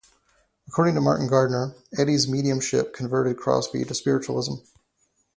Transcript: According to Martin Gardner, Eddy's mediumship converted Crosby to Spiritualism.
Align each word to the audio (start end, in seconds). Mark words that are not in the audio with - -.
According 0.67 0.95
to 0.95 1.01
Martin 1.01 1.27
Gardner, 1.27 1.75
Eddy's 1.95 2.27
mediumship 2.27 2.91
converted 2.91 3.37
Crosby 3.37 3.83
to 3.83 3.93
Spiritualism. 3.93 4.53